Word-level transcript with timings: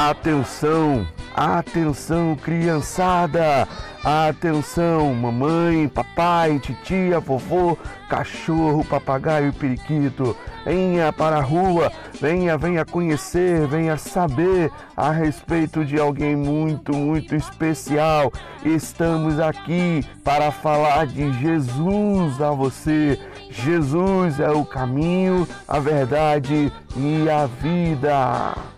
Atenção, 0.00 1.04
atenção, 1.34 2.36
criançada! 2.36 3.66
Atenção, 4.04 5.12
mamãe, 5.12 5.88
papai, 5.88 6.60
titia, 6.60 7.18
vovô, 7.18 7.76
cachorro, 8.08 8.84
papagaio 8.84 9.48
e 9.48 9.52
periquito. 9.52 10.36
Venha 10.64 11.12
para 11.12 11.38
a 11.38 11.42
rua, 11.42 11.90
venha, 12.20 12.56
venha 12.56 12.84
conhecer, 12.84 13.66
venha 13.66 13.96
saber 13.96 14.70
a 14.96 15.10
respeito 15.10 15.84
de 15.84 15.98
alguém 15.98 16.36
muito, 16.36 16.94
muito 16.94 17.34
especial. 17.34 18.32
Estamos 18.64 19.40
aqui 19.40 20.06
para 20.22 20.52
falar 20.52 21.08
de 21.08 21.32
Jesus 21.40 22.40
a 22.40 22.52
você. 22.52 23.18
Jesus 23.50 24.38
é 24.38 24.50
o 24.50 24.64
caminho, 24.64 25.46
a 25.66 25.80
verdade 25.80 26.72
e 26.96 27.28
a 27.28 27.46
vida. 27.46 28.77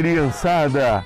Criançada! 0.00 1.04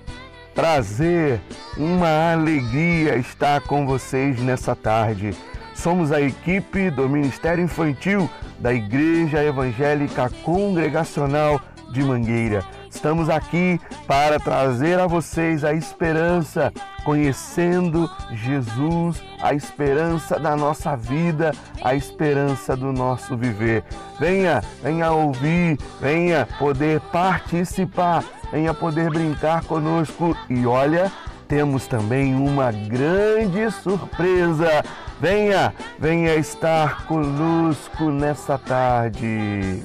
Prazer, 0.55 1.41
uma 1.77 2.33
alegria 2.33 3.17
estar 3.17 3.61
com 3.63 3.85
vocês 3.85 4.41
nessa 4.41 4.77
tarde. 4.77 5.35
Somos 5.75 6.13
a 6.13 6.21
equipe 6.21 6.91
do 6.91 7.09
Ministério 7.09 7.65
Infantil 7.65 8.31
da 8.61 8.73
Igreja 8.73 9.43
Evangélica 9.43 10.31
Congregacional 10.45 11.61
de 11.91 12.05
Mangueira. 12.05 12.65
Estamos 12.89 13.29
aqui 13.29 13.81
para 14.07 14.39
trazer 14.39 15.01
a 15.01 15.09
vocês 15.09 15.65
a 15.65 15.75
esperança, 15.75 16.73
conhecendo 17.05 18.09
Jesus, 18.31 19.21
a 19.43 19.53
esperança 19.53 20.39
da 20.39 20.55
nossa 20.55 20.97
vida, 20.97 21.51
a 21.83 21.97
esperança 21.97 22.77
do 22.77 22.93
nosso 22.93 23.37
viver. 23.37 23.83
Venha, 24.21 24.63
venha 24.81 25.11
ouvir, 25.11 25.77
venha 26.01 26.47
poder 26.59 27.01
participar, 27.01 28.23
venha 28.55 28.73
poder 28.73 29.11
brincar 29.11 29.65
conosco 29.65 30.37
e 30.49 30.65
olha, 30.65 31.11
temos 31.49 31.89
também 31.89 32.37
uma 32.37 32.71
grande 32.71 33.69
surpresa. 33.83 34.85
Venha, 35.21 35.75
venha 35.99 36.37
estar 36.37 37.05
conosco 37.07 38.11
nessa 38.11 38.57
tarde. 38.57 39.83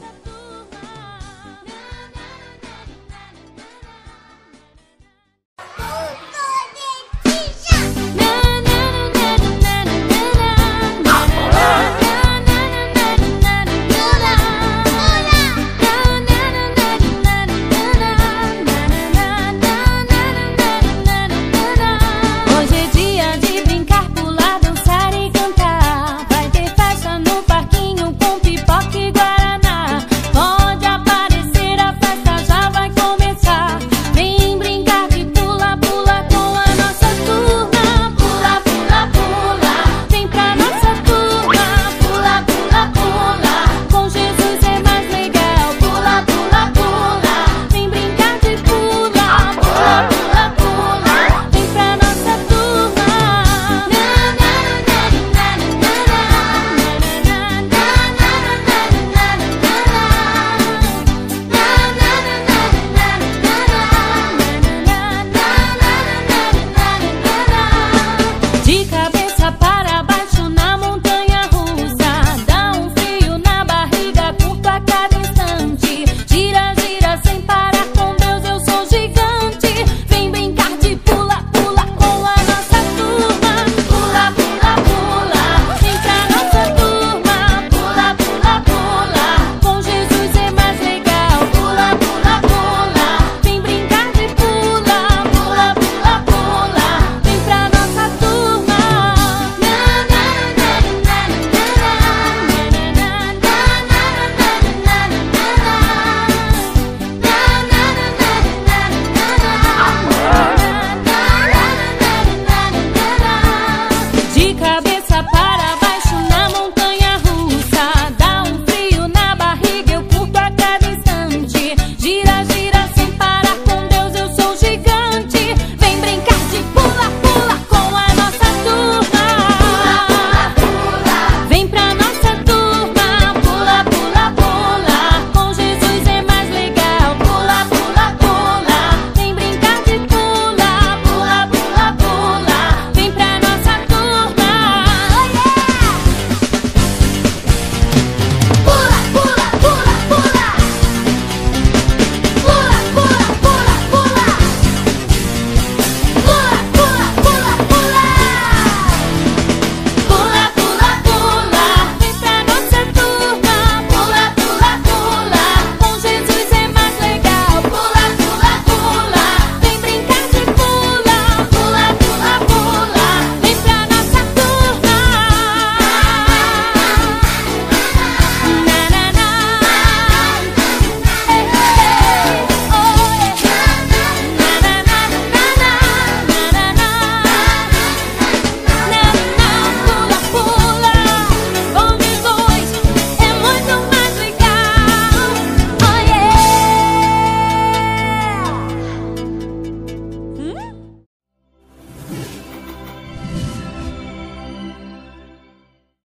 fica 114.53 114.88